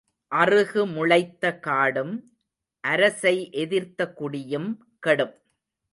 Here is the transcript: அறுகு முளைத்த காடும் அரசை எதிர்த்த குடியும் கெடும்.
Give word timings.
அறுகு 0.31 0.81
முளைத்த 0.93 1.59
காடும் 1.59 2.13
அரசை 2.83 3.35
எதிர்த்த 3.51 4.09
குடியும் 4.13 4.69
கெடும். 4.99 5.35